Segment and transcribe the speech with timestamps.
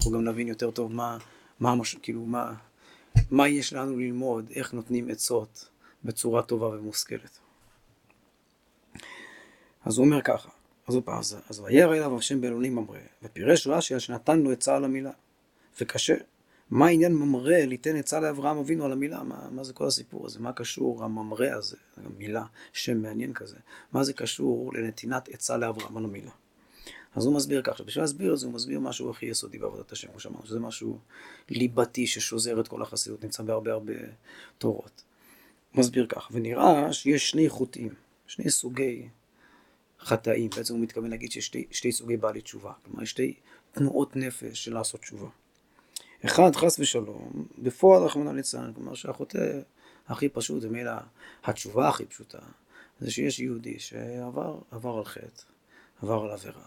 [0.00, 1.18] אנחנו גם נבין יותר טוב מה,
[1.60, 2.54] מה, מש, כאילו, מה,
[3.30, 5.68] מה יש לנו ללמוד, איך נותנים עצות
[6.04, 7.38] בצורה טובה ומושכלת.
[9.84, 10.48] אז הוא אומר ככה,
[10.88, 11.18] אז הוא פעם,
[11.48, 15.12] אז וירא אליו השם באלוהים ממרא, ופירש רש"י על שנתן לו עצה על המילה.
[15.80, 16.14] וקשה.
[16.70, 19.22] מה העניין ממרא ליתן עצה לאברהם אבינו על המילה?
[19.22, 20.40] מה, מה זה כל הסיפור הזה?
[20.40, 21.76] מה קשור הממרא הזה?
[22.18, 23.56] מילה, שם מעניין כזה.
[23.92, 26.30] מה זה קשור לנתינת עצה לאברהם על המילה?
[27.14, 30.08] אז הוא מסביר ככה, בשביל להסביר את זה הוא מסביר משהו הכי יסודי בעבודת השם,
[30.08, 30.98] כמו שאמרנו, שזה משהו
[31.48, 33.92] ליבתי ששוזר את כל החסידות, נמצא בהרבה הרבה
[34.58, 35.02] תורות.
[35.72, 37.94] הוא מסביר ככה, ונראה שיש שני חוטאים,
[38.26, 39.08] שני סוגי
[40.00, 43.34] חטאים, בעצם הוא מתכוון להגיד שיש שתי, שתי סוגי בעלי תשובה, כלומר יש שתי
[43.72, 45.28] תנועות נפש של לעשות תשובה.
[46.24, 49.60] אחד, חס ושלום, בפועל רחמנא ליצלן, כלומר שהחוטא
[50.08, 50.92] הכי פשוט, זה מילא
[51.44, 52.38] התשובה הכי פשוטה,
[53.00, 55.42] זה שיש יהודי שעבר על חטא,
[56.02, 56.62] עבר על עבירה,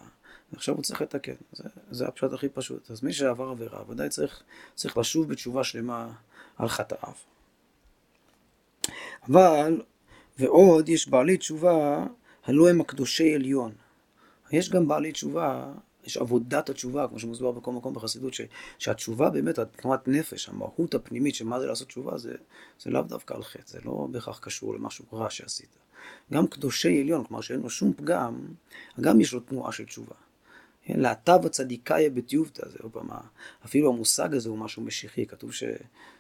[0.54, 2.92] ועכשיו הוא צריך לתקן, זה, זה הפשט הכי פשוט.
[2.92, 4.44] אז מי שעבר עבירה, ודאי צריך,
[4.76, 6.12] צריך לשוב בתשובה שלמה
[6.58, 7.14] על חטאיו.
[9.30, 9.82] אבל,
[10.40, 12.06] ועוד, יש בעלי תשובה,
[12.46, 13.72] הלא הם הקדושי עליון.
[14.52, 15.74] יש גם בעלי תשובה
[16.06, 18.42] יש עבודת התשובה, כמו שמוסבר בכל מקום בחסידות, ש,
[18.78, 22.34] שהתשובה באמת, התנועת נפש, המהות הפנימית של מה זה לעשות תשובה, זה,
[22.80, 25.78] זה לאו דווקא על חטא, זה לא בהכרח קשור למשהו רע שעשית.
[26.34, 28.46] גם קדושי עליון, כלומר שאין לו שום פגם,
[29.02, 30.16] גם יש לו תנועה של תשובה.
[30.86, 33.10] כן, להט"ב הצדיקאיה בתיובתא, זה פעם,
[33.66, 35.64] אפילו המושג הזה הוא משהו משיחי, כתוב ש,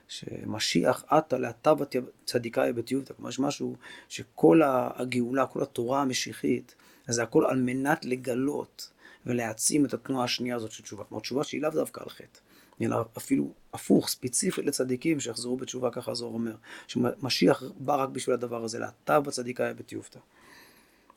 [0.07, 1.77] שמשיח עתה להט"ב
[2.23, 3.75] הצדיקאיה בתיובתא, כלומר יש משהו
[4.09, 6.75] שכל הגאולה, כל התורה המשיחית,
[7.07, 8.89] זה הכל על מנת לגלות
[9.25, 11.03] ולהעצים את התנועה השנייה הזאת של תשובה.
[11.03, 12.39] כלומר, תשובה שהיא לאו דווקא על חטא,
[12.81, 16.55] אלא אפילו הפוך, ספציפית לצדיקים שיחזרו בתשובה, ככה זוהר אומר,
[16.87, 20.19] שמשיח בא רק בשביל הדבר הזה, להט"ב בצדיקה היה בתיובתא.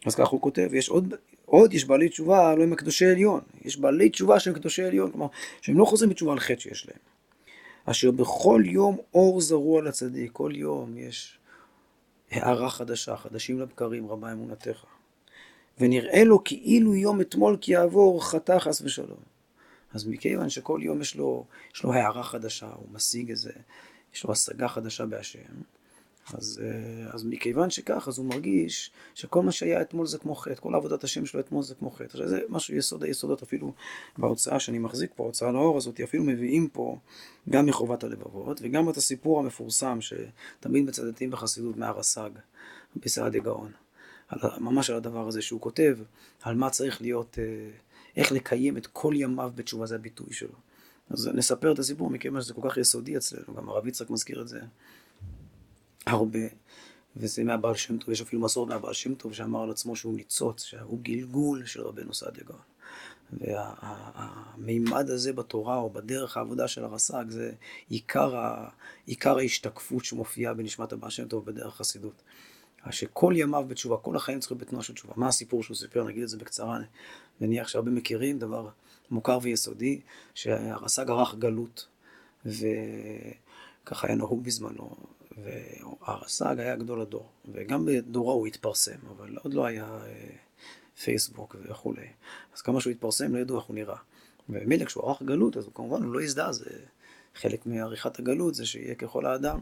[0.05, 3.77] אז ככה הוא כותב, יש עוד, עוד יש בעלי תשובה, לא הם קדושי עליון, יש
[3.77, 5.27] בעלי תשובה שהם קדושי עליון, כלומר,
[5.61, 6.99] שהם לא חוזרים בתשובה על חטא שיש להם.
[7.85, 11.39] אשר בכל יום אור זרוע לצדיק, כל יום יש
[12.31, 14.85] הערה חדשה, חדשים לבקרים, רבה אמונתך.
[15.81, 19.21] ונראה לו כאילו יום אתמול כי יעבור חטא חס ושלום.
[19.95, 23.53] אז מכיוון שכל יום יש לו, יש לו הערה חדשה, הוא משיג איזה,
[24.15, 25.41] יש לו השגה חדשה בהשם,
[26.35, 30.61] אז, אה, אז מכיוון שכך, אז הוא מרגיש שכל מה שהיה אתמול זה כמו חטא,
[30.61, 32.05] כל עבודת השם שלו אתמול זה כמו חטא.
[32.05, 33.73] עכשיו זה משהו יסוד היסודות, אפילו
[34.19, 36.99] בהוצאה שאני מחזיק פה, ההוצאה לאור הזאת, אפילו מביאים פה
[37.51, 42.31] גם מחובת הלבבות, וגם את הסיפור המפורסם שתמיד מצטטים בחסידות מהר הסג,
[42.97, 43.73] בסעדיה גאון.
[44.29, 45.99] על, ממש על הדבר הזה שהוא כותב,
[46.43, 47.71] על מה צריך להיות, אה,
[48.17, 50.55] איך לקיים את כל ימיו בתשובה, זה הביטוי שלו.
[51.11, 54.49] אז נספר את הסיפור מכיוון שזה כל כך יסודי אצלנו, גם הרב יצחק מזכיר את
[54.49, 54.61] זה
[56.07, 56.41] הרבה,
[57.17, 60.63] וזה מהבעל שם טוב, יש אפילו מסורת מהבעל שם טוב שאמר על עצמו שהוא ניצוץ,
[60.63, 62.61] שהוא גלגול של רבנו סעדיה גאון.
[63.33, 67.53] והמימד הזה בתורה או בדרך העבודה של הרס"ג זה
[67.89, 68.69] עיקר, ה,
[69.07, 72.23] עיקר ההשתקפות שמופיעה בנשמת הבעל שם טוב בדרך חסידות.
[72.91, 75.15] שכל ימיו בתשובה, כל החיים צריכים בתנועה של תשובה.
[75.17, 76.05] מה הסיפור שהוא סיפר?
[76.05, 76.85] נגיד את זה בקצרה, אני
[77.41, 78.69] מניח שהרבה מכירים, דבר
[79.11, 80.01] מוכר ויסודי,
[80.35, 81.89] שהרס"ג ערך גלות,
[82.45, 84.97] וככה היה נהוג בזמנו,
[85.43, 90.29] והרס"ג היה גדול הדור, וגם בדורו הוא התפרסם, אבל עוד לא היה אה,
[91.05, 92.07] פייסבוק וכולי.
[92.55, 93.97] אז כמה שהוא התפרסם, לא ידעו איך הוא נראה.
[94.49, 96.71] ומילא כשהוא ערך גלות, אז הוא כמובן הוא לא הזדהה, זה
[97.35, 99.59] חלק מעריכת הגלות, זה שיהיה ככל האדם.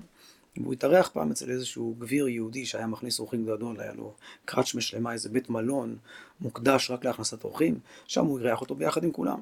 [0.57, 4.15] והוא התארח פעם אצל איזשהו גביר יהודי שהיה מכניס אורחים גדול, היה לו
[4.45, 5.97] קראצ'מה שלמה, איזה בית מלון
[6.41, 9.41] מוקדש רק להכנסת אורחים, שם הוא אירח אותו ביחד עם כולם.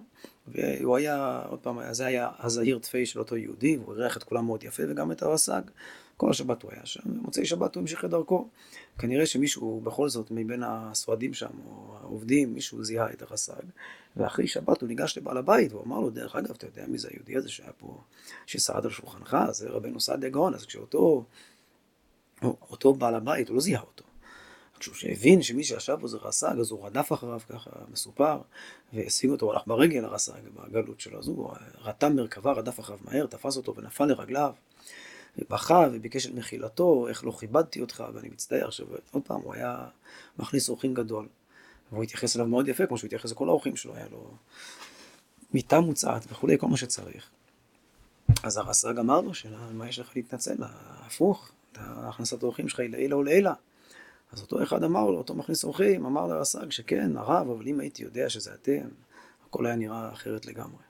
[0.48, 4.47] והוא היה, עוד פעם, זה היה הזהיר תפי של אותו יהודי, והוא אירח את כולם
[4.47, 5.62] מאוד יפה, וגם את הרס"ג.
[6.16, 8.48] כל השבת הוא היה שם, ומוצאי שבת הוא המשיך את דרכו.
[8.98, 13.62] כנראה שמישהו בכל זאת מבין הסועדים שם, או העובדים, מישהו זיהה את הרס"ג,
[14.16, 17.08] ואחרי שבת הוא ניגש לבעל הבית, והוא אמר לו, דרך אגב, אתה יודע מי זה
[17.12, 18.00] היהודי הזה שהיה פה,
[18.46, 21.24] שסעד על שולחנך, זה רבנו סעדיה גאון, אז כשאותו
[22.42, 24.04] אותו בעל הבית, הוא לא זיהה אותו.
[24.78, 28.40] כשהוא הבין שמי שישב פה זה רס"ג, אז הוא רדף אחריו ככה, מסופר,
[28.92, 33.56] והשיג אותו, הלך ברגל לרס"ג בגלות שלו, אז הוא רתם מרכבה, רדף אחריו מהר, תפס
[33.56, 34.53] אותו ונפל לרגליו.
[35.38, 38.66] ובכה וביקש את מחילתו, איך לא כיבדתי אותך, ואני מצטער.
[38.66, 39.86] עכשיו, עוד פעם, הוא היה
[40.38, 41.28] מכניס אורחים גדול.
[41.92, 44.30] והוא התייחס אליו מאוד יפה, כמו שהוא התייחס לכל האורחים שלו, היה לו
[45.54, 47.30] מיטה מוצעת וכולי, כל מה שצריך.
[48.42, 49.32] אז הרס"ג אמר לו,
[49.72, 50.56] מה יש לך להתנצל?
[51.06, 53.54] הפוך, הכנסת האורחים שלך היא לעילה ולעילה.
[54.32, 58.02] אז אותו אחד אמר לו, אותו מכניס אורחים, אמר לרס"ג שכן, הרב, אבל אם הייתי
[58.02, 58.88] יודע שזה אתם,
[59.46, 60.82] הכל היה נראה אחרת לגמרי.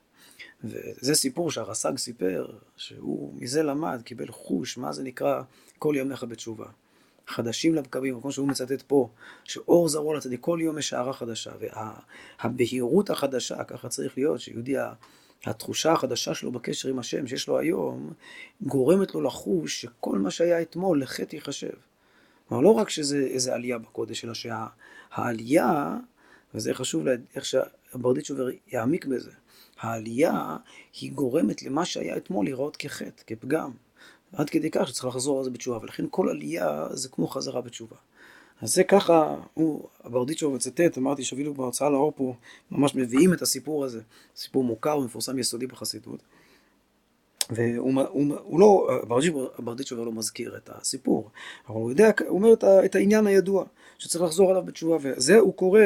[0.63, 5.41] וזה סיפור שהרס"ג סיפר, שהוא מזה למד, קיבל חוש, מה זה נקרא
[5.79, 6.65] כל ימיך בתשובה.
[7.27, 9.09] חדשים לבקבים, כמו שהוא מצטט פה,
[9.43, 11.51] שאור זרוע לצדיק, כל יום יש הערה חדשה,
[12.43, 14.75] והבהירות החדשה, ככה צריך להיות, שיהודי
[15.45, 18.13] התחושה החדשה שלו בקשר עם השם שיש לו היום,
[18.61, 21.73] גורמת לו לחוש שכל מה שהיה אתמול לחטא ייחשב.
[22.47, 25.97] כלומר, לא רק שזה איזה עלייה בקודש, אלא שהעלייה,
[26.53, 27.45] וזה חשוב איך
[27.93, 29.31] שהברדיצ'ובר יעמיק בזה,
[29.79, 30.57] העלייה
[31.01, 33.71] היא גורמת למה שהיה אתמול להיראות כחטא, כפגם.
[34.33, 37.95] עד כדי כך שצריך לחזור על זה בתשובה, ולכן כל עלייה זה כמו חזרה בתשובה.
[38.61, 42.35] אז זה ככה, הוא, הברדיצ'ו מצטט, אמרתי שאפילו בהוצאה לאור פה
[42.71, 44.01] ממש מביאים את הסיפור הזה,
[44.35, 46.23] סיפור מוכר ומפורסם יסודי בחסידות.
[47.49, 48.89] והוא הוא, הוא לא,
[49.59, 51.29] ברדיצ'ו לא מזכיר את הסיפור,
[51.69, 53.65] אבל הוא יודע, הוא אומר את, את העניין הידוע,
[53.97, 55.81] שצריך לחזור עליו בתשובה, וזה הוא קורא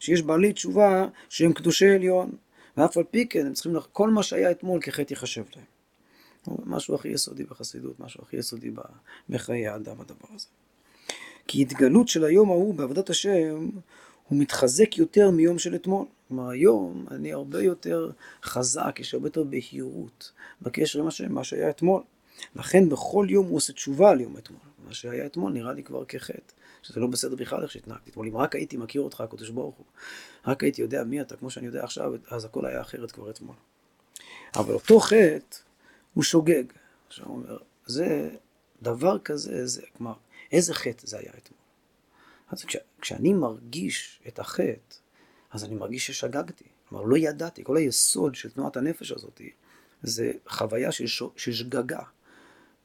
[0.00, 2.30] שיש בעלי תשובה שהם קדושי עליון,
[2.76, 5.64] ואף על פי כן הם צריכים, כל מה שהיה אתמול כחטא ייחשב להם.
[6.66, 8.70] משהו הכי יסודי בחסידות, משהו הכי יסודי
[9.28, 10.46] בחיי האדם הדבר הזה.
[11.46, 13.68] כי התגלות של היום ההוא בעבודת השם
[14.28, 16.06] הוא מתחזק יותר מיום של אתמול.
[16.28, 18.10] כלומר היום אני הרבה יותר
[18.42, 20.32] חזק, יש הרבה יותר בהירות
[20.62, 22.02] בקשר עם השם, מה שהיה אתמול.
[22.56, 24.60] לכן בכל יום הוא עושה תשובה על יום אתמול.
[24.86, 26.52] מה שהיה אתמול נראה לי כבר כחטא,
[26.82, 28.26] שזה לא בסדר בכלל איך שהתנהגתי אתמול.
[28.26, 29.86] אם רק הייתי מכיר אותך, הקדוש ברוך הוא,
[30.46, 33.56] רק הייתי יודע מי אתה, כמו שאני יודע עכשיו, אז הכל היה אחרת כבר אתמול.
[34.56, 35.56] אבל אותו חטא
[36.14, 36.64] הוא שוגג.
[37.08, 38.30] עכשיו הוא אומר, זה
[38.82, 40.14] דבר כזה, זה, כלומר,
[40.52, 41.58] איזה חטא זה היה אתמול?
[42.50, 44.94] אז כש, כשאני מרגיש את החטא,
[45.50, 46.64] אז אני מרגיש ששגגתי.
[46.88, 49.40] כלומר, לא ידעתי, כל היסוד של תנועת הנפש הזאת
[50.02, 52.00] זה חוויה של, ש, של שגגה.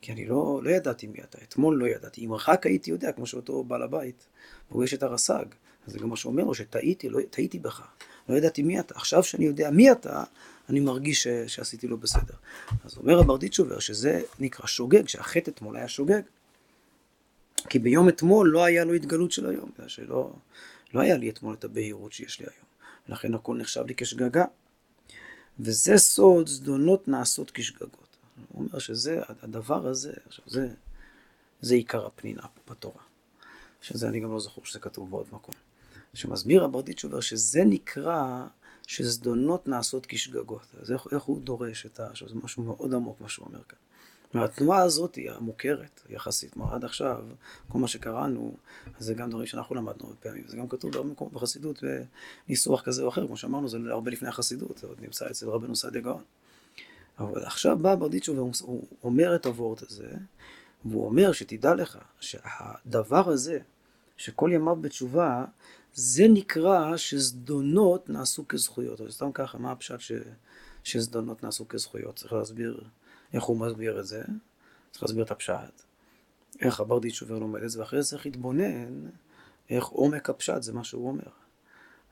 [0.01, 2.25] כי אני לא, לא ידעתי מי אתה, אתמול לא ידעתי.
[2.25, 4.27] אם רק הייתי יודע, כמו שאותו בעל הבית
[4.69, 5.45] פוגש את הרס"ג,
[5.87, 7.81] אז זה גם מה שאומר לו, שטעיתי, לא, טעיתי בך.
[8.29, 8.95] לא ידעתי מי אתה.
[8.95, 10.23] עכשיו שאני יודע מי אתה,
[10.69, 12.33] אני מרגיש ש, שעשיתי לו בסדר.
[12.83, 16.21] אז אומר הברדיצ'ובר שזה נקרא שוגג, שהחטא אתמול היה שוגג.
[17.69, 20.33] כי ביום אתמול לא היה לו התגלות של היום, בגלל שלא
[20.93, 22.65] לא היה לי אתמול את הבהירות שיש לי היום.
[23.07, 24.45] לכן הכל נחשב לי כשגגה.
[25.59, 28.17] וזה סוד זדונות נעשות כשגגות.
[28.49, 30.67] הוא אומר שזה, הדבר הזה, עכשיו זה,
[31.61, 33.01] זה עיקר הפנינה פה בתורה.
[33.81, 35.55] שזה אני גם לא זוכר שזה כתוב בעוד מקום.
[36.13, 38.45] שמסביר הברדיצ'ובר שזה נקרא
[38.87, 40.65] שזדונות נעשות כשגגות.
[40.81, 42.15] אז איך, איך הוא דורש את ה...
[42.15, 43.77] שזה משהו מאוד עמוק מה שהוא אומר כאן.
[44.33, 47.23] והתנועה הזאת היא המוכרת יחסית, כלומר עד עכשיו,
[47.67, 48.55] כל מה שקראנו,
[48.99, 51.83] זה גם דברים שאנחנו למדנו הרבה פעמים, זה גם כתוב בהרבה מקומות בחסידות
[52.47, 55.75] בניסוח כזה או אחר, כמו שאמרנו, זה הרבה לפני החסידות, זה עוד נמצא אצל רבנו
[55.75, 56.23] סעדיה גאון.
[57.19, 60.09] אבל עכשיו בא ברדיצ'ו והוא אומר את הוורט הזה,
[60.85, 63.59] והוא אומר שתדע לך שהדבר הזה,
[64.17, 65.45] שכל ימיו בתשובה,
[65.93, 69.01] זה נקרא שזדונות נעשו כזכויות.
[69.01, 70.11] או סתם ככה, מה הפשט ש...
[70.83, 72.15] שזדונות נעשו כזכויות?
[72.15, 72.83] צריך להסביר
[73.33, 74.23] איך הוא מסביר את זה,
[74.91, 75.81] צריך להסביר את הפשט,
[76.61, 79.09] איך הברדיץ' עובר לומד את זה, ואחרי זה צריך להתבונן
[79.69, 81.31] איך עומק הפשט זה מה שהוא אומר.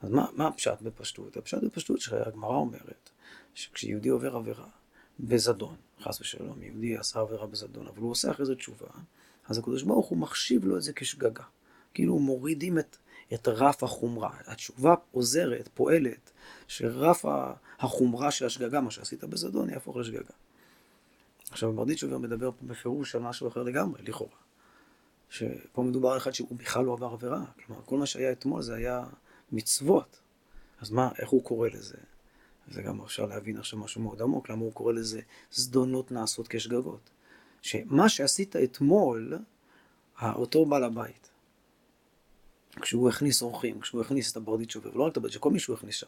[0.01, 1.38] אז מה, מה הפשט בפשטות?
[1.38, 3.09] הפשט בפשטות שהגמרא אומרת,
[3.53, 4.68] שכשיהודי עובר עבירה
[5.19, 8.88] בזדון, חס ושלום, יהודי עשה עבירה בזדון, אבל הוא עושה אחרי זה תשובה,
[9.47, 11.44] אז הקדוש ברוך הוא מחשיב לו את זה כשגגה.
[11.94, 12.97] כאילו מורידים את,
[13.33, 14.31] את רף החומרה.
[14.45, 16.31] התשובה עוזרת, פועלת,
[16.68, 17.25] שרף
[17.79, 20.33] החומרה של השגגה, מה שעשית בזדון, יהפוך לשגגה.
[21.51, 24.36] עכשיו ברדיצ'ובר מדבר פה בפירוש על משהו אחר לגמרי, לכאורה.
[25.30, 27.44] שפה מדובר על אחד שהוא בכלל לא עבר עבירה.
[27.65, 29.03] כלומר, כל מה שהיה אתמול זה היה
[29.51, 30.19] מצוות.
[30.81, 31.98] אז מה, איך הוא קורא לזה?
[32.68, 35.21] זה גם אפשר להבין עכשיו משהו מאוד עמוק, למה הוא קורא לזה
[35.51, 37.09] זדונות נעשות כשגגות.
[37.61, 39.37] שמה שעשית אתמול,
[40.23, 41.30] אותו בעל הבית,
[42.81, 45.95] כשהוא הכניס אורחים, כשהוא הכניס את הברדיצ'ובר, ולא רק את הברדיצ'ובר, כל מי שהוא הכניס
[45.95, 46.07] שם,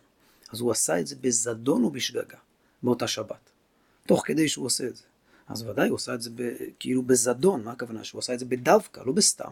[0.51, 2.37] אז הוא עשה את זה בזדון ובשגגה,
[2.83, 3.49] באותה שבת.
[4.07, 5.03] תוך כדי שהוא עושה את זה.
[5.53, 6.41] אז ודאי הוא עושה את זה ב,
[6.79, 8.03] כאילו בזדון, מה הכוונה?
[8.03, 9.51] שהוא עשה את זה בדווקא, לא בסתם.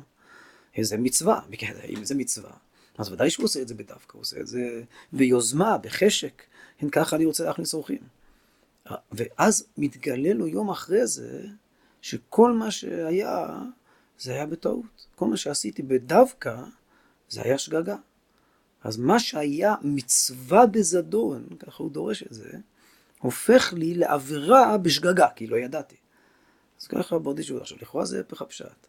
[0.76, 1.42] איזה מצווה,
[1.90, 2.52] אם זה מצווה,
[2.98, 6.44] אז ודאי שהוא עושה את זה בדווקא, הוא עושה את זה ביוזמה, בחשק.
[6.78, 8.02] כן, ככה אני רוצה להכניס אורחים.
[9.12, 11.48] ואז מתגלה לו יום אחרי זה,
[12.02, 13.60] שכל מה שהיה,
[14.20, 15.08] זה היה בטעות.
[15.16, 16.64] כל מה שעשיתי בדווקא,
[17.30, 17.96] זה היה שגגה.
[18.84, 22.50] אז מה שהיה מצווה בזדון, ככה הוא דורש את זה,
[23.22, 25.96] הופך לי לעבירה בשגגה, כי לא ידעתי.
[26.82, 28.88] אז ככה ברדישו, עכשיו לכאורה זה הפך הפשט.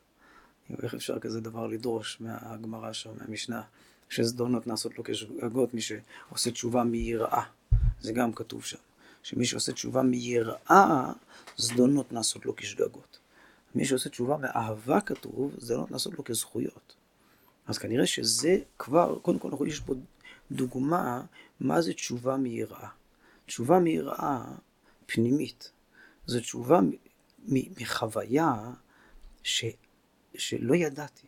[0.82, 3.62] איך אפשר כזה דבר לדרוש מהגמרא שם, מהמשנה,
[4.08, 7.42] שזדונות נעשות לו כשגגות, מי שעושה תשובה מיראה.
[8.00, 8.78] זה גם כתוב שם.
[9.22, 11.12] שמי שעושה תשובה מיראה,
[11.56, 13.18] זדונות נעשות לו כשגגות.
[13.74, 16.94] מי שעושה תשובה מאהבה כתוב, זדונות נעשות לו כזכויות.
[17.66, 19.94] אז כנראה שזה כבר, קודם כל יש פה
[20.50, 21.22] דוגמה
[21.60, 22.88] מה זה תשובה מיראה.
[23.52, 24.44] תשובה מיראה
[25.06, 25.70] פנימית.
[26.26, 26.80] זו תשובה
[27.48, 28.70] מחוויה
[29.42, 29.64] ש,
[30.34, 31.26] שלא ידעתי.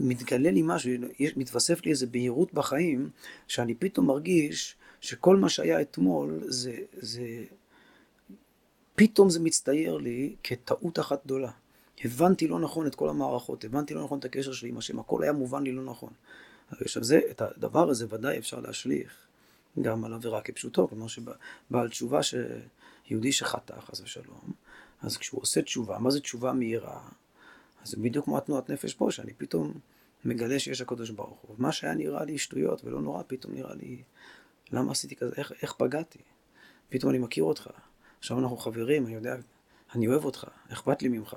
[0.00, 0.90] מתגלה לי משהו,
[1.36, 3.10] מתווסף לי איזו בהירות בחיים,
[3.48, 7.44] שאני פתאום מרגיש שכל מה שהיה אתמול זה, זה,
[8.94, 11.50] פתאום זה מצטייר לי כטעות אחת גדולה.
[12.04, 15.22] הבנתי לא נכון את כל המערכות, הבנתי לא נכון את הקשר שלי עם השם, הכל
[15.22, 16.12] היה מובן לי לא נכון.
[16.70, 19.27] עכשיו זה, את הדבר הזה ודאי אפשר להשליך
[19.82, 24.52] גם על עבירה כפשוטו, כלומר שבעל תשובה שיהודי שחטא חס ושלום,
[25.02, 27.00] אז כשהוא עושה תשובה, מה זה תשובה מהירה?
[27.82, 29.72] אז זה בדיוק כמו התנועת נפש פה, שאני פתאום
[30.24, 31.56] מגלה שיש הקדוש ברוך הוא.
[31.58, 34.02] מה שהיה נראה לי שטויות ולא נורא, פתאום נראה לי,
[34.70, 36.18] למה עשיתי כזה, איך, איך פגעתי?
[36.88, 37.70] פתאום אני מכיר אותך,
[38.18, 39.36] עכשיו אנחנו חברים, אני יודע,
[39.94, 41.36] אני אוהב אותך, אכפת לי ממך.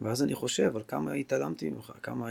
[0.00, 2.28] ואז אני חושב על כמה התעלמתי ממך, כמה,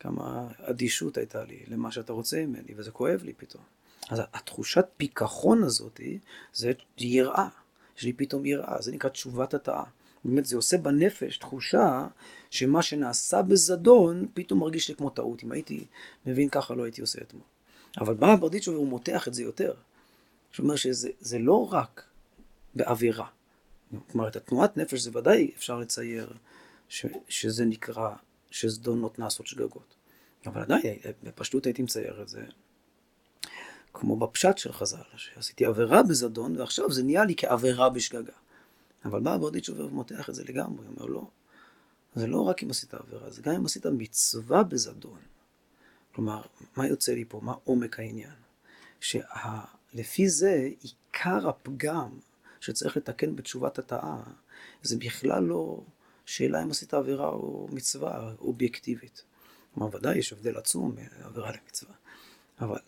[0.00, 3.62] כמה אדישות הייתה לי למה שאתה רוצה ממני, וזה כואב לי פתאום.
[4.10, 6.00] אז התחושת פיכחון הזאת,
[6.52, 7.48] זה יראה.
[7.98, 9.84] יש לי פתאום יראה, זה נקרא תשובת התאה.
[10.24, 12.06] באמת זה עושה בנפש תחושה
[12.50, 15.44] שמה שנעשה בזדון פתאום מרגיש לי כמו טעות.
[15.44, 15.84] אם הייתי
[16.26, 17.42] מבין ככה לא הייתי עושה אתמול.
[18.00, 19.74] אבל בא ברדיצ'וב והוא מותח את זה יותר.
[20.50, 22.04] זאת אומרת שזה לא רק
[22.74, 23.26] בעבירה.
[24.10, 26.32] כלומר, את התנועת נפש זה ודאי אפשר לצייר
[26.88, 28.14] ש, שזה נקרא
[28.50, 29.94] שזדונות נעשות שגגות.
[30.46, 32.44] אבל עדיין, בפשטות הייתי מצייר את זה
[34.00, 38.32] כמו בפשט של חז"ל, שעשיתי עבירה בזדון, ועכשיו זה נהיה לי כעבירה בשגגה.
[39.04, 41.26] אבל בא ברדיצ'וב ומותח את זה לגמרי, הוא אומר לא,
[42.14, 45.18] זה לא רק אם עשית עבירה, זה גם אם עשית מצווה בזדון.
[46.14, 46.42] כלומר,
[46.76, 47.40] מה יוצא לי פה?
[47.42, 48.34] מה עומק העניין?
[49.00, 52.10] שלפי זה עיקר הפגם
[52.60, 54.16] שצריך לתקן בתשובת התאה,
[54.82, 55.80] זה בכלל לא
[56.26, 59.22] שאלה אם עשית עבירה או מצווה אובייקטיבית.
[59.74, 61.94] כלומר, ודאי יש הבדל עצום בין עבירה למצווה.
[62.60, 62.78] אבל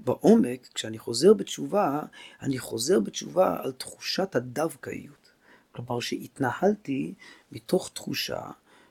[0.00, 2.02] בעומק, כשאני חוזר בתשובה,
[2.42, 5.32] אני חוזר בתשובה על תחושת הדווקאיות.
[5.72, 7.14] כלומר, שהתנהלתי
[7.52, 8.40] מתוך תחושה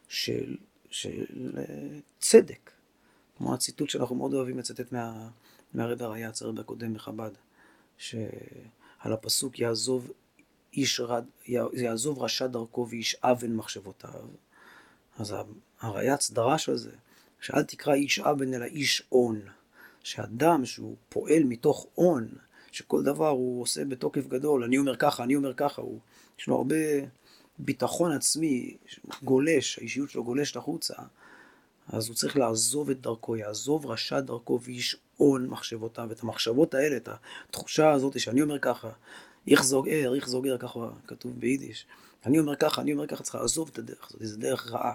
[0.08, 0.58] של,
[0.90, 1.26] של
[1.58, 1.64] אה,
[2.20, 2.72] צדק.
[3.38, 5.30] כמו הציטוט שאנחנו מאוד אוהבים לצטט מה,
[5.74, 7.32] מהרד הרייץ, הרב הקודם מחב"ד,
[7.98, 8.24] שעל
[9.04, 10.12] הפסוק יעזוב
[10.74, 11.26] איש רד,
[11.74, 14.28] יעזוב רשע דרכו ואיש אבן מחשבותיו.
[15.18, 15.36] אז
[15.80, 16.92] הרייץ דרש על זה,
[17.42, 19.42] שאל תקרא איש אבן אלא איש און.
[20.06, 22.28] שאדם שהוא פועל מתוך און,
[22.72, 26.00] שכל דבר הוא עושה בתוקף גדול, אני אומר ככה, אני אומר ככה, הוא,
[26.40, 26.76] יש לו הרבה
[27.60, 28.78] ביטחון עצמי,
[29.24, 30.94] גולש, האישיות שלו גולשת החוצה,
[31.88, 36.98] אז הוא צריך לעזוב את דרכו, יעזוב רשע דרכו ואיש און מחשבותיו, את המחשבות האלה,
[36.98, 37.10] את
[37.50, 38.90] התחושה הזאת שאני אומר ככה,
[39.48, 41.86] איך זוגר, איך זוגר, ככה כתוב ביידיש.
[42.26, 44.94] אני אומר ככה, אני אומר ככה, צריך לעזוב את הדרך הזאת, זו דרך רעה.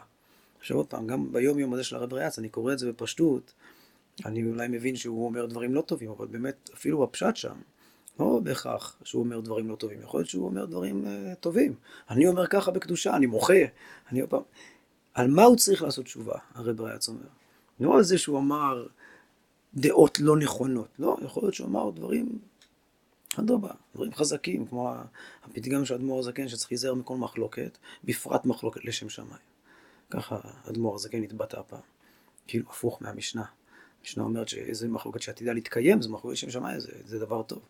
[0.60, 3.52] עכשיו עוד פעם, גם ביום יום הזה של הרב ריאץ, אני קורא את זה בפשטות,
[4.26, 7.56] אני אולי מבין שהוא אומר דברים לא טובים, אבל באמת, אפילו בפשט שם,
[8.20, 11.74] לא בהכרח שהוא אומר דברים לא טובים, יכול להיות שהוא אומר דברים uh, טובים.
[12.10, 13.54] אני אומר ככה בקדושה, אני מוחה,
[14.10, 14.42] אני עוד פעם...
[15.14, 17.26] על מה הוא צריך לעשות תשובה, הרב ריאץ אומר?
[17.80, 18.86] לא על זה שהוא אמר
[19.74, 22.38] דעות לא נכונות, לא, יכול להיות שהוא אמר דברים,
[23.38, 24.94] אדרבה, דברים חזקים, כמו
[25.44, 29.42] הפתגם של אדמו"ר הזקן שצריך להיזהר מכל מחלוקת, בפרט מחלוקת לשם שמיים.
[30.10, 31.80] ככה אדמו"ר הזקן התבטא פעם,
[32.46, 33.44] כאילו הפוך מהמשנה.
[34.00, 37.60] המשנה אומרת שאיזה מחלוקת שעתידה להתקיים, זה מחלוקת לשם שמיים, זה, זה דבר טוב.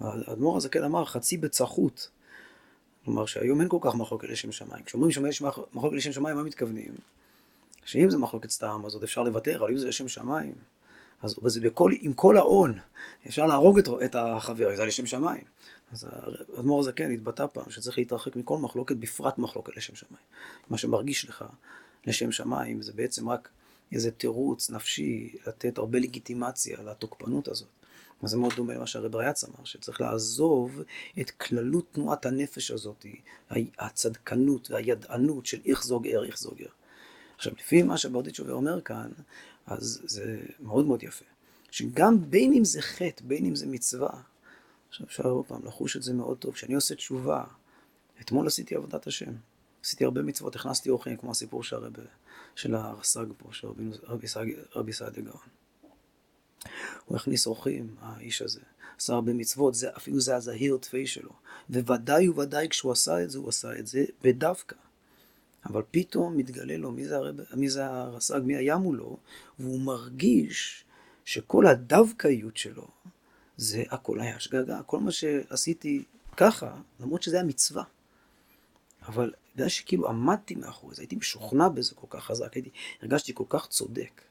[0.00, 2.10] האדמו"ר הזקן אמר חצי בצחות.
[3.04, 4.84] כלומר שהיום אין כל כך מחלוקת לשם שמיים.
[4.84, 6.94] כשאומרים שיש מחלוקת לשם שמיים, מה מתכוונים?
[7.84, 10.54] שאם זה מחלוקת סתם, אז עוד אפשר לוותר, אבל אם זה לשם שמיים,
[11.22, 12.78] אז זה בכל, עם כל ההון,
[13.26, 15.44] אפשר להרוג את, את החבר, זה לשם שמיים.
[15.92, 16.08] אז
[16.56, 20.24] האדמו"ר הזקן התבטא פעם שצריך להתרחק מכל מחלוקת, בפרט מחלוקת לשם שמיים.
[20.70, 21.44] מה שמרגיש לך
[22.06, 23.48] לשם שמיים זה בעצם רק
[23.92, 27.68] איזה תירוץ נפשי לתת הרבה לגיטימציה לתוקפנות הזאת.
[28.22, 30.82] אז זה מאוד דומה למה שהרב ריאץ אמר, שצריך לעזוב
[31.20, 33.06] את כללות תנועת הנפש הזאת,
[33.78, 36.68] הצדקנות והידענות של איך זוגר, איך זוגר.
[37.36, 39.10] עכשיו, לפי מה שברדיצ'ובר אומר כאן,
[39.66, 41.24] אז זה מאוד מאוד יפה.
[41.70, 44.10] שגם בין אם זה חטא, בין אם זה מצווה,
[44.88, 46.54] עכשיו אפשר עוד פעם לחוש את זה מאוד טוב.
[46.54, 47.44] כשאני עושה תשובה,
[48.20, 49.32] אתמול עשיתי עבודת השם.
[49.84, 51.92] עשיתי הרבה מצוות, הכנסתי אורחים, כמו הסיפור של הרב,
[52.56, 53.68] של הרס"ג פה, של
[54.02, 54.26] רבי,
[54.74, 55.40] רבי סעדיה גאון.
[57.04, 58.60] הוא הכניס אורחים, האיש הזה.
[58.98, 61.30] עשה הרבה מצוות, זה, אפילו זה הזהיר תפי שלו.
[61.70, 64.76] וודאי וודאי כשהוא עשה את זה, הוא עשה את זה בדווקא.
[65.66, 69.16] אבל פתאום מתגלה לו מי זה, הרב, מי זה הרס"ג, מי היה מולו,
[69.58, 70.84] והוא מרגיש
[71.24, 72.88] שכל הדווקאיות שלו,
[73.56, 74.82] זה הכל היה שגגה.
[74.82, 76.04] כל מה שעשיתי
[76.36, 77.84] ככה, למרות שזה היה מצווה.
[79.06, 82.70] אבל בגלל שכאילו עמדתי מאחורי זה, הייתי משוכנע בזה כל כך חזק, הייתי,
[83.02, 84.22] הרגשתי כל כך צודק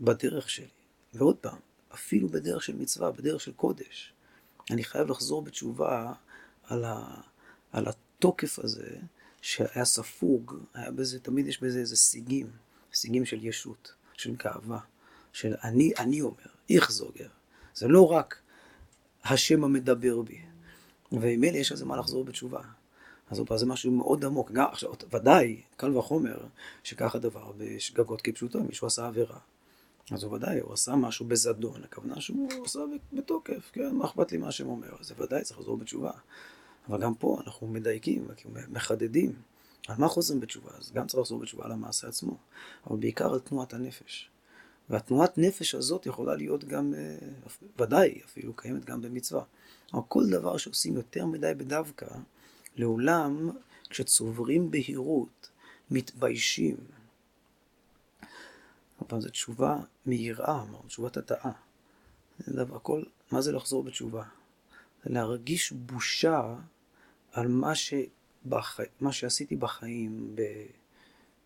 [0.00, 0.66] בדרך שלי.
[1.14, 1.58] ועוד פעם,
[1.94, 4.12] אפילו בדרך של מצווה, בדרך של קודש,
[4.70, 6.12] אני חייב לחזור בתשובה
[6.64, 7.20] על, ה,
[7.72, 8.96] על התוקף הזה
[9.42, 12.50] שהיה ספוג, היה בזה, תמיד יש בזה איזה סיגים,
[12.94, 14.78] סיגים של ישות, של גאווה,
[15.32, 17.28] של אני, אני אומר, איך זוגר.
[17.74, 18.40] זה לא רק
[19.24, 20.40] השם המדבר בי.
[21.12, 22.60] ועם אלה יש על זה מה לחזור בתשובה.
[23.30, 24.50] אז זה משהו מאוד עמוק.
[24.50, 26.38] גם, עכשיו, ודאי, קל וחומר,
[26.82, 29.38] שכך הדבר בשגגות כפשוטו, אם מישהו עשה עבירה.
[30.10, 32.80] אז הוא ודאי, הוא עשה משהו בזדון, הכוונה שהוא עשה
[33.12, 36.10] בתוקף, כן, מה אכפת לי מה השם אומר, זה ודאי צריך לחזור בתשובה.
[36.88, 38.28] אבל גם פה אנחנו מדייקים,
[38.68, 39.32] מחדדים.
[39.88, 40.70] על מה חוזרים בתשובה?
[40.78, 42.36] אז גם צריך לחזור בתשובה על המעשה עצמו,
[42.86, 44.30] אבל בעיקר על תנועת הנפש.
[44.90, 47.16] והתנועת נפש הזאת יכולה להיות גם, אה,
[47.78, 49.42] ודאי אפילו קיימת גם במצווה.
[49.92, 52.06] אבל כל דבר שעושים יותר מדי בדווקא,
[52.76, 53.50] לעולם
[53.90, 55.50] כשצוברים בהירות,
[55.90, 56.76] מתביישים.
[59.00, 61.52] הפעם זו תשובה מיראה, אמרנו, תשובת התאה.
[62.38, 64.24] זה דבר, הכל, מה זה לחזור בתשובה?
[65.04, 66.54] זה להרגיש בושה
[67.32, 68.80] על מה, שבח...
[69.00, 70.42] מה שעשיתי בחיים ב...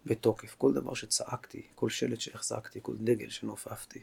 [0.07, 0.55] בתוקף.
[0.59, 4.03] כל דבר שצעקתי, כל שלט שהחזקתי, כל דגל שנופפתי,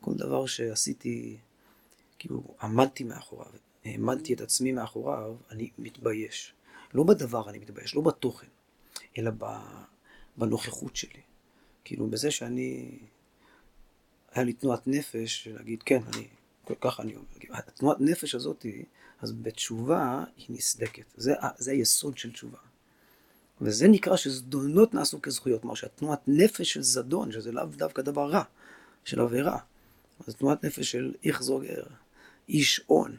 [0.00, 1.38] כל דבר שעשיתי,
[2.18, 3.52] כאילו עמדתי מאחוריו,
[3.84, 6.54] העמדתי את עצמי מאחוריו, אני מתבייש.
[6.94, 8.46] לא בדבר אני מתבייש, לא בתוכן,
[9.18, 9.30] אלא
[10.36, 11.20] בנוכחות שלי.
[11.84, 12.98] כאילו בזה שאני,
[14.32, 16.28] היה לי תנועת נפש להגיד, כן, אני,
[16.80, 17.26] ככה אני אומר.
[17.50, 18.66] התנועת נפש הזאת,
[19.20, 21.04] אז בתשובה היא נסדקת.
[21.16, 22.58] זה, זה היסוד של תשובה.
[23.60, 25.60] וזה נקרא שזדונות נעשו כזכויות.
[25.60, 28.42] כלומר שהתנועת נפש של זדון, שזה לאו דווקא דבר רע,
[29.04, 29.58] של עבירה.
[30.26, 31.82] זו תנועת נפש של איך זוגר,
[32.48, 33.16] איש און.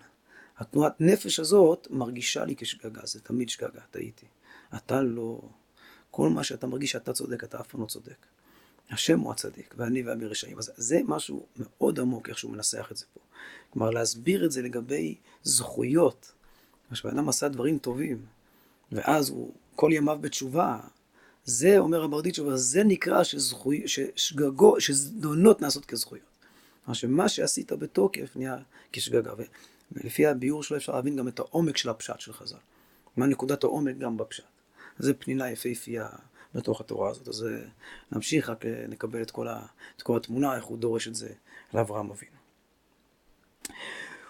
[0.57, 4.25] התנועת נפש הזאת מרגישה לי כשגגה, זה תמיד שגגה, טעיתי.
[4.75, 5.41] אתה לא...
[6.11, 8.25] כל מה שאתה מרגיש שאתה צודק, אתה אף פעם לא צודק.
[8.89, 10.57] השם הוא הצדיק, ואני ואמיר רשעים.
[10.57, 13.19] אז זה משהו מאוד עמוק, איך שהוא מנסח את זה פה.
[13.69, 16.31] כלומר, להסביר את זה לגבי זכויות.
[16.91, 18.25] כשבן עשה דברים טובים,
[18.91, 20.79] ואז הוא כל ימיו בתשובה,
[21.45, 26.25] זה, אומר הברדיצ'וב, זה נקרא שזכוי, ששגגו, שזדונות נעשות כזכויות.
[26.85, 28.57] כלומר, שמה שעשית בתוקף נהיה
[28.91, 29.33] כשגגה.
[29.91, 32.57] ולפי הביאור שלו אפשר להבין גם את העומק של הפשט של חז"ל.
[33.17, 34.43] מה נקודת העומק גם בפשט.
[34.99, 36.07] זה פנינה יפהפייה
[36.55, 37.27] בתוך התורה הזאת.
[37.27, 37.59] אז אה,
[38.11, 39.65] נמשיך, רק אה, נקבל את כל, ה,
[39.97, 41.29] את כל התמונה, איך הוא דורש את זה
[41.73, 42.37] לאברהם אבינו.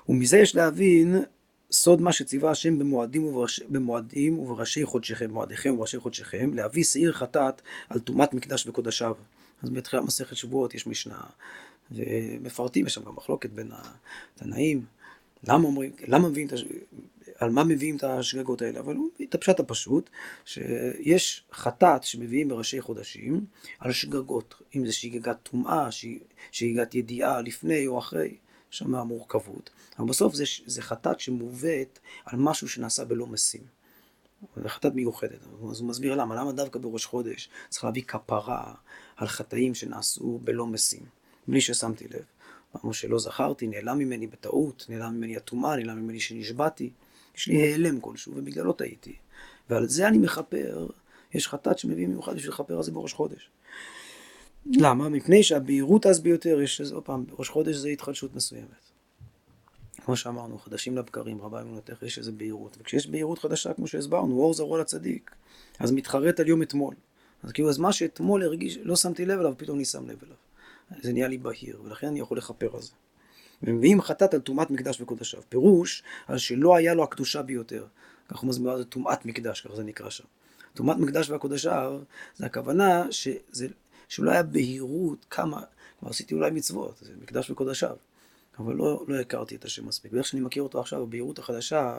[0.09, 1.23] ומזה יש להבין
[1.71, 7.61] סוד מה שציווה השם במועדים, ובראש, במועדים ובראשי חודשיכם, מועדיכם ובראשי חודשיכם, להביא שעיר חטאת
[7.89, 9.15] על טומאת מקדש וקודשיו.
[9.63, 11.21] אז בתחילת מסכת שבועות יש משנה,
[11.91, 14.85] ומפרטים, יש שם גם מחלוקת בין התנאים.
[15.43, 16.53] למה אומרים, למה מביאים את,
[17.39, 18.79] על מה מביאים את השגגות האלה?
[18.79, 20.09] אבל הוא מביא את הפשט הפשוט,
[20.45, 23.45] שיש חטאת שמביאים בראשי חודשים
[23.79, 25.87] על שגגות, אם זה שגגת טומאה,
[26.51, 28.35] שגגת ידיעה לפני או אחרי,
[28.69, 33.61] שם המורכבות, אבל בסוף זה, זה חטאת שמובאת על משהו שנעשה בלא משים.
[34.63, 38.73] זו חטאת מיוחדת, אז הוא מסביר למה, למה דווקא בראש חודש צריך להביא כפרה
[39.15, 41.05] על חטאים שנעשו בלא משים,
[41.47, 42.23] בלי ששמתי לב.
[42.75, 46.89] אמרו שלא זכרתי, נעלם ממני בטעות, נעלם ממני הטומאה, נעלם ממני שנשבעתי.
[47.37, 49.15] יש לי העלם כלשהו, ובגללו טעיתי.
[49.69, 50.87] ועל זה אני מכפר,
[51.33, 53.49] יש חטאת שמביא מיוחד בשביל לכפר על זה בראש חודש.
[54.65, 55.09] למה?
[55.09, 58.93] מפני שהבהירות אז ביותר, יש איזה, עוד פעם, ראש חודש זה התחדשות מסוימת.
[60.05, 62.77] כמו שאמרנו, חדשים לבקרים, רבה אמונתך, יש איזה בהירות.
[62.79, 65.31] וכשיש בהירות חדשה, כמו שהסברנו, אור זרוע לצדיק,
[65.79, 66.95] אז מתחרט על יום אתמול.
[67.43, 70.35] אז כאילו, אז מה שאתמול הרגיש, לא שמתי לב אליו, פתאום אני שם לב אליו.
[71.01, 72.91] זה נהיה לי בהיר, ולכן אני יכול לכפר על זה.
[73.63, 75.41] ומביאים חטאת על טומאת מקדש וקודשיו.
[75.49, 77.85] פירוש על שלא היה לו הקדושה ביותר.
[78.27, 80.23] כך הוא מסביר זה טומאת מקדש, ככה זה נקרא שם.
[80.73, 81.99] טומאת מקדש והקודשיו,
[82.35, 83.67] זה הכוונה שזה,
[84.07, 85.61] שלא היה בהירות כמה,
[85.99, 87.95] כבר עשיתי אולי מצוות, זה מקדש וקודשיו.
[88.59, 90.13] אבל לא, לא הכרתי את השם מספיק.
[90.13, 91.97] ואיך שאני מכיר אותו עכשיו, הבהירות החדשה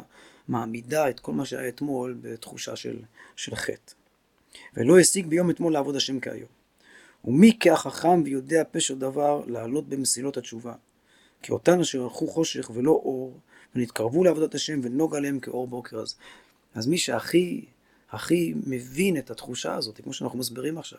[0.48, 2.96] מעמידה את כל מה שהיה אתמול בתחושה של,
[3.36, 3.92] של חטא.
[4.76, 6.63] ולא השיג ביום אתמול לעבוד השם כהיום.
[7.24, 10.74] ומי כהחכם ויודע פשר דבר לעלות במסילות התשובה.
[11.42, 13.40] כי אותן אשר הלכו חושך ולא אור,
[13.74, 15.98] ונתקרבו לעבודת השם ונוג עליהם כאור בוקר.
[15.98, 16.16] אז,
[16.74, 17.64] אז מי שהכי,
[18.10, 20.98] הכי מבין את התחושה הזאת, כמו שאנחנו מסבירים עכשיו,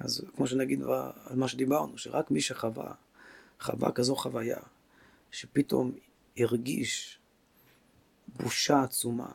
[0.00, 0.82] אז כמו שנגיד
[1.24, 2.92] על מה שדיברנו, שרק מי שחווה,
[3.60, 4.58] חווה כזו חוויה,
[5.30, 5.92] שפתאום
[6.36, 7.18] הרגיש
[8.28, 9.30] בושה עצומה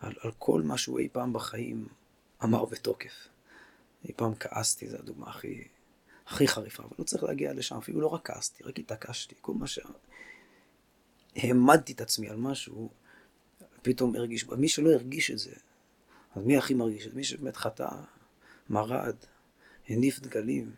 [0.00, 1.88] על, על כל מה שהוא אי פעם בחיים
[2.44, 3.28] אמר בתוקף.
[4.04, 5.68] אי פעם כעסתי, זו הדוגמה הכי,
[6.26, 9.66] הכי חריפה, אבל לא צריך להגיע לשם, אפילו לא רק כעסתי, רק התעקשתי, כל מה
[9.66, 9.78] ש...
[11.36, 12.90] העמדתי את עצמי על משהו,
[13.82, 15.54] פתאום הרגיש, מי שלא הרגיש את זה,
[16.34, 17.16] אז מי הכי מרגיש את זה?
[17.16, 17.88] מי שבאמת חטא,
[18.70, 19.16] מרד,
[19.88, 20.72] הניף דגלים,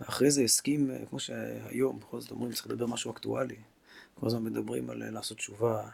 [0.00, 3.56] ואחרי זה הסכים, כמו שהיום, בכל זאת אומרים, צריך לדבר משהו אקטואלי.
[4.14, 5.88] כל הזמן מדברים על לעשות תשובה,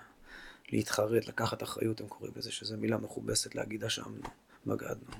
[0.72, 4.22] להתחרט, לקחת אחריות, הם קוראים לזה, שזו מילה מכובסת להגיד אשמנו,
[4.66, 5.10] בגדנו.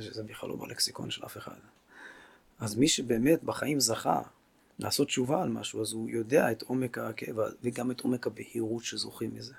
[0.00, 1.56] שזה בכלל לא בלקסיקון של אף אחד.
[2.58, 4.22] אז מי שבאמת בחיים זכה
[4.78, 9.34] לעשות תשובה על משהו, אז הוא יודע את עומק הכאב וגם את עומק הבהירות שזוכים
[9.34, 9.54] מזה.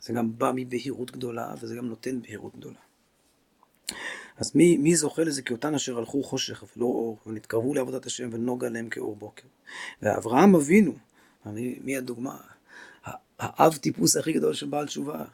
[0.00, 2.78] זה גם בא מבהירות גדולה, וזה גם נותן בהירות גדולה.
[4.36, 5.42] אז מי, מי זוכה לזה?
[5.42, 9.46] כי אותן אשר הלכו חושך ולא אור, ונתקרבו לעבודת השם ונוגה להם כאור בוקר.
[10.02, 10.94] ואברהם אבינו,
[11.46, 12.36] אני, מי הדוגמה?
[13.38, 15.24] האב טיפוס הכי גדול של בעל תשובה.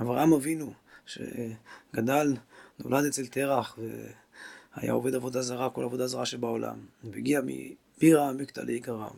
[0.00, 0.72] אברהם אבינו,
[1.06, 2.36] שגדל,
[2.84, 3.78] נולד אצל תרח,
[4.76, 6.76] והיה עובד עבודה זרה, כל עבודה זרה שבעולם.
[7.04, 9.16] והגיע מבירה עמקתא לעיקרם.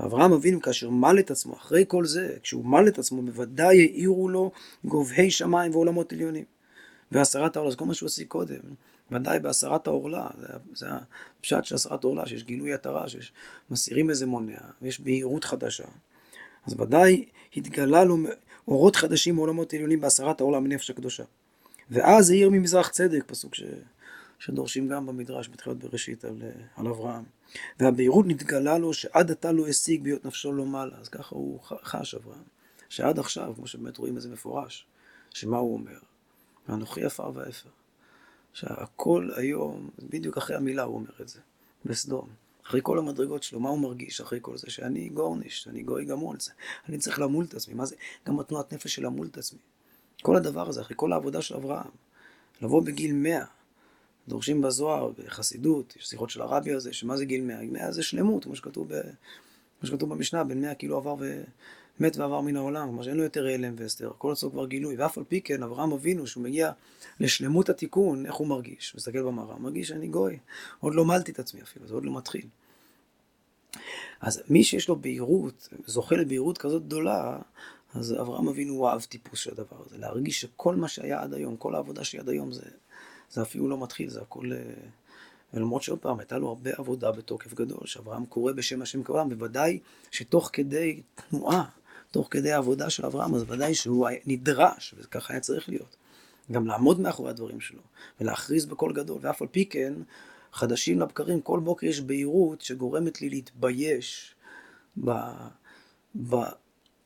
[0.00, 4.28] אברהם אבינו כאשר מל את עצמו, אחרי כל זה, כשהוא מל את עצמו, בוודאי העירו
[4.28, 4.50] לו
[4.84, 6.44] גובהי שמיים ועולמות עליונים.
[7.12, 8.60] והסרת העורלה, זה כל מה שהוא עושה קודם,
[9.10, 10.86] ודאי בהסרת העורלה, זה, זה
[11.38, 13.32] הפשט של הסרת העורלה, שיש גילוי התרה, שיש
[13.70, 15.84] מסירים איזה מונע, ויש בהירות חדשה.
[16.66, 17.24] אז ודאי
[17.56, 18.16] התגלה לו
[18.68, 21.24] אורות חדשים מעולמות עליונים בהסרת העורלה מנפש הקדושה.
[21.90, 23.62] ואז העיר ממזרח צדק, פסוק ש,
[24.38, 26.42] שדורשים גם במדרש בתחילת בראשית על,
[26.76, 27.24] על אברהם.
[27.80, 32.14] והבהירות נתגלה לו שעד עתה לא השיג בהיות נפשו לא מעלה, אז ככה הוא חש
[32.14, 32.42] אברהם.
[32.88, 34.86] שעד עכשיו, כמו שבאמת רואים את זה מפורש,
[35.30, 35.98] שמה הוא אומר?
[36.68, 37.68] ואנוכי עפר ואפר.
[38.52, 41.40] שהכל היום, בדיוק אחרי המילה הוא אומר את זה,
[41.84, 42.28] בסדום.
[42.66, 44.70] אחרי כל המדרגות שלו, מה הוא מרגיש אחרי כל זה?
[44.70, 46.36] שאני גורניש, שאני גוי גמול,
[46.88, 47.74] אני צריך למול את עצמי.
[47.74, 47.96] מה זה?
[48.26, 49.58] גם התנועת נפש של למול את עצמי.
[50.20, 51.90] כל הדבר הזה, אחרי כל העבודה של אברהם,
[52.62, 53.44] לבוא בגיל מאה,
[54.28, 57.60] דורשים בזוהר, בחסידות, יש שיחות של הרבי הזה, שמה זה גיל מאה?
[57.60, 59.00] גיל מאה זה שלמות, כמו שכתוב, ב...
[59.80, 61.42] כמו שכתוב במשנה, בן מאה כאילו עבר ו...
[62.00, 65.18] מת ועבר מן העולם, כלומר שאין לו יותר הלם והסתר, הכל אצלו כבר גילוי, ואף
[65.18, 66.72] על פי כן אברהם אבינו, שהוא מגיע
[67.20, 68.94] לשלמות התיקון, איך הוא מרגיש?
[68.96, 70.38] מסתכל במראה, מרגיש שאני גוי,
[70.80, 72.46] עוד לא מלתי את עצמי אפילו, זה עוד לא מתחיל.
[74.20, 77.38] אז מי שיש לו בהירות, זוכה לבהירות כזאת גדולה,
[77.94, 81.56] אז אברהם אבינו הוא האב טיפוס של הדבר הזה, להרגיש שכל מה שהיה עד היום,
[81.56, 82.62] כל העבודה שהיא עד היום, זה,
[83.30, 84.52] זה אפילו לא מתחיל, זה הכל...
[84.52, 84.58] אה,
[85.54, 89.78] ולמרות שעוד פעם, הייתה לו הרבה עבודה בתוקף גדול, שאברהם קורא בשם השם כעולם, בוודאי
[90.10, 91.64] שתוך כדי תנועה,
[92.10, 95.96] תוך כדי העבודה של אברהם, אז ודאי שהוא נדרש, וככה היה צריך להיות.
[96.52, 97.80] גם לעמוד מאחורי הדברים שלו,
[98.20, 99.94] ולהכריז בקול גדול, ואף על פי כן,
[100.52, 104.34] חדשים לבקרים, כל בוקר יש בהירות שגורמת לי להתבייש
[105.04, 105.10] ב...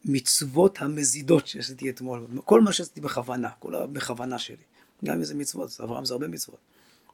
[0.05, 4.57] במצוות המזידות שעשיתי אתמול, כל מה שעשיתי בכוונה, כל הבכוונה שלי,
[5.05, 6.59] גם איזה מצוות, אברהם זה הרבה מצוות.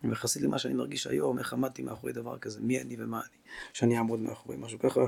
[0.05, 3.99] יחסית למה שאני מרגיש היום, איך עמדתי מאחורי דבר כזה, מי אני ומה אני, שאני
[3.99, 5.01] אעמוד מאחורי משהו ככה,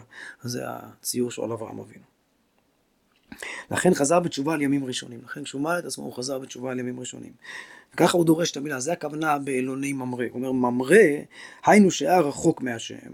[0.43, 2.05] זה הציור של אברהם אבינו.
[3.71, 5.21] לכן חזר בתשובה על ימים ראשונים.
[5.25, 7.33] לכן כשהוא מעל את עצמו הוא חזר בתשובה על ימים ראשונים.
[7.95, 10.25] וככה הוא דורש את המילה, זה הכוונה באלוני ממרא.
[10.31, 10.97] הוא אומר ממרא,
[11.67, 13.13] היינו שהיה רחוק מהשם.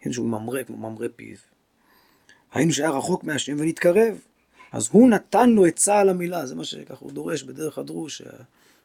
[0.00, 1.36] כן, שהוא ממרא כמו ממרא פיו.
[2.52, 4.18] היינו שהיה רחוק מהשם ונתקרב.
[4.72, 8.22] אז הוא נתן לו עצה על המילה, זה מה שככה הוא דורש בדרך הדרוש.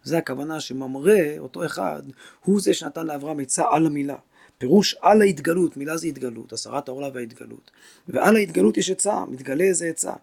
[0.04, 2.02] זה הכוונה שממרא, אותו אחד,
[2.44, 4.16] הוא זה שנתן לאברהם עצה על המילה.
[4.58, 7.72] פירוש על ההתגלות, מילה זה התגלות, הסרת העולה וההתגלות.
[8.08, 10.14] ועל ההתגלות יש עצה, מתגלה איזה עצה.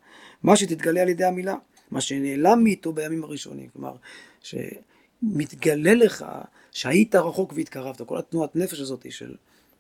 [0.42, 1.57] מה שתתגלה על ידי המילה,
[1.90, 3.68] מה שנעלם מאיתו בימים הראשונים.
[3.72, 3.94] כלומר,
[4.42, 6.24] שמתגלה לך
[6.72, 8.02] שהיית רחוק והתקרבת.
[8.02, 9.35] כל התנועת נפש הזאת של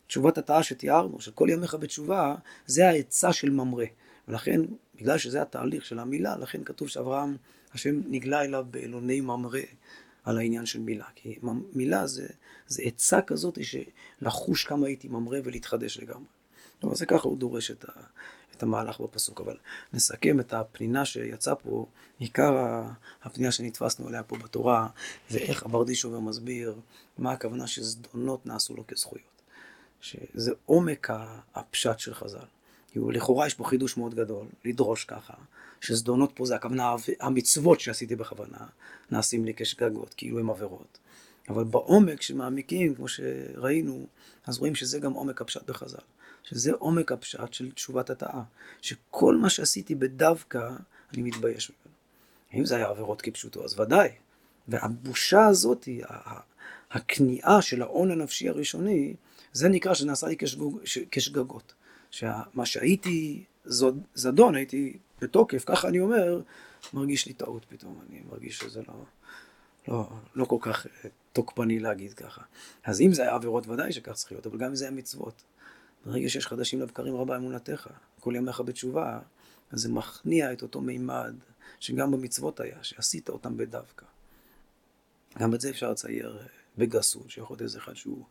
[0.06, 2.34] תשובת התאה שתיארנו, של כל ימיך בתשובה,
[2.66, 3.84] זה העצה של ממרא.
[4.28, 4.60] ולכן,
[4.94, 7.36] בגלל שזה התהליך של המילה, לכן כתוב שאברהם,
[7.72, 9.60] השם נגלה אליו באלוני ממרא.
[10.24, 11.04] על העניין של מילה.
[11.14, 11.38] כי
[11.72, 12.26] מילה זה,
[12.66, 16.24] זה עצה כזאת שלחוש כמה הייתי ממרא ולהתחדש לגמרי.
[16.82, 18.00] אבל זה ככה הוא דורש את, ה,
[18.56, 19.40] את המהלך בפסוק.
[19.40, 19.56] אבל
[19.92, 21.86] נסכם את הפנינה שיצאה פה,
[22.18, 22.82] עיקר
[23.22, 24.88] הפנינה שנתפסנו עליה פה בתורה,
[25.28, 26.80] זה איך הברדישוב מסביר
[27.18, 29.33] מה הכוונה שזדונות נעשו לו כזכויות.
[30.04, 31.08] שזה עומק
[31.54, 32.38] הפשט של חז"ל.
[32.96, 35.34] לכאורה יש פה חידוש מאוד גדול, לדרוש ככה,
[35.80, 38.66] שזדונות פה זה הכוונה, המצוות שעשיתי בכוונה,
[39.10, 40.98] נעשים לי כשגגות, כאילו הם עבירות.
[41.48, 44.06] אבל בעומק שמעמיקים, כמו שראינו,
[44.46, 45.98] אז רואים שזה גם עומק הפשט בחז"ל.
[46.42, 48.42] שזה עומק הפשט של תשובת התאה.
[48.82, 50.70] שכל מה שעשיתי בדווקא,
[51.14, 51.96] אני מתבייש ממנו.
[52.54, 54.08] אם זה היה עבירות כפשוטו, אז ודאי.
[54.68, 55.88] והבושה הזאת,
[56.90, 59.14] הכניעה של ההון הנפשי הראשוני,
[59.54, 60.36] זה נקרא שנעשה לי
[61.10, 61.74] כשגגות.
[62.10, 63.44] שמה שהייתי
[64.14, 66.40] זדון, הייתי בתוקף, ככה אני אומר,
[66.94, 69.04] מרגיש לי טעות פתאום, אני מרגיש שזה לא,
[69.88, 72.42] לא, לא כל כך אה, תוקפני להגיד ככה.
[72.84, 75.42] אז אם זה היה עבירות ודאי שכך צריך להיות, אבל גם אם זה היה מצוות.
[76.06, 77.88] ברגע שיש חדשים לבקרים רבה אמונתך,
[78.20, 79.18] כל ימיך בתשובה,
[79.72, 81.34] אז זה מכניע את אותו מימד
[81.80, 84.06] שגם במצוות היה, שעשית אותם בדווקא.
[85.38, 86.46] גם את זה אפשר לצייר אה,
[86.78, 88.24] בגסות, שיכול להיות איזה אחד שהוא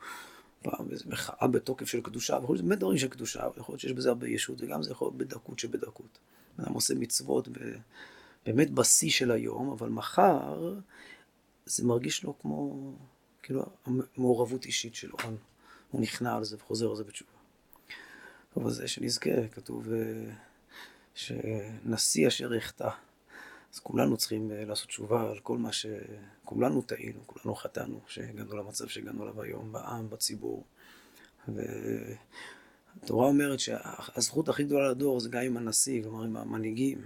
[0.64, 3.92] פעם איזו מחאה בתוקף של קדושה, ויכול להיות באמת דברים של קדושה, ויכול להיות שיש
[3.92, 6.20] בזה הרבה ישות, וגם זה יכול להיות בדקות שבדקות.
[6.60, 7.58] אדם עושה מצוות ב,
[8.46, 10.76] באמת בשיא של היום, אבל מחר
[11.66, 12.92] זה מרגיש לו כמו,
[13.44, 13.66] כאילו,
[14.18, 15.18] מעורבות אישית שלו.
[15.92, 17.32] הוא נכנע על זה וחוזר על זה בתשובה.
[18.54, 20.34] טוב, אז זה שנזכה, כתוב אה,
[21.16, 22.90] שנשיא אשר יחטא,
[23.74, 25.86] אז כולנו צריכים לעשות תשובה על כל מה ש...
[26.46, 30.64] כולנו טעינו, כולנו חטאנו, שהגענו למצב שהגענו אליו היום, בעם, בציבור.
[31.48, 37.06] והתורה אומרת שהזכות הכי גדולה לדור זה גם עם הנשיא, כלומר עם המנהיגים.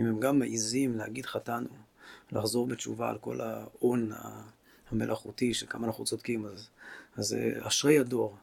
[0.00, 1.68] אם הם גם מעיזים להגיד חטאנו,
[2.32, 4.12] לחזור בתשובה על כל ההון
[4.90, 6.68] המלאכותי, שכמה אנחנו צודקים, אז,
[7.16, 8.36] אז אשרי הדור.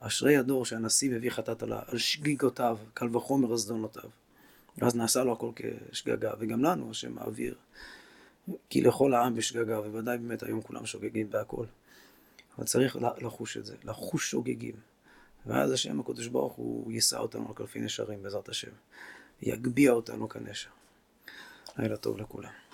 [0.00, 4.10] אשרי הדור שהנשיא מביא חטאת על, שגיגותיו, קל וחומר זדונותיו.
[4.78, 7.54] ואז נעשה לו הכל כשגגה, וגם לנו השם מעביר.
[8.70, 11.64] כי לכל העם בשגגה, ובוודאי באמת היום כולם שוגגים בהכל.
[12.58, 14.74] אבל צריך לחוש את זה, לחוש שוגגים.
[15.46, 18.70] ואז השם הקדוש ברוך הוא יישא אותנו על כלפי נשרים בעזרת השם.
[19.42, 20.70] יגביה אותנו כנשר.
[21.78, 22.67] לילה טוב לכולם.